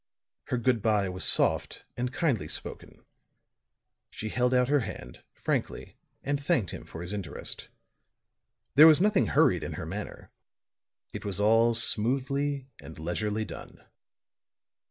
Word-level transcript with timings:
Her 0.45 0.57
good 0.57 0.81
by 0.81 1.09
was 1.09 1.23
soft 1.23 1.85
and 1.95 2.11
kindly 2.11 2.47
spoken; 2.47 3.05
she 4.09 4.29
held 4.29 4.51
out 4.51 4.67
her 4.67 4.79
hand, 4.79 5.21
frankly, 5.31 5.95
and 6.23 6.43
thanked 6.43 6.71
him 6.71 6.85
for 6.85 7.03
his 7.03 7.13
interest. 7.13 7.69
There 8.73 8.87
was 8.87 8.99
nothing 8.99 9.27
hurried 9.27 9.61
in 9.63 9.73
her 9.73 9.85
manner; 9.85 10.31
it 11.13 11.23
was 11.23 11.39
all 11.39 11.75
smoothly 11.75 12.67
and 12.79 12.97
leisurely 12.97 13.45
done. 13.45 13.85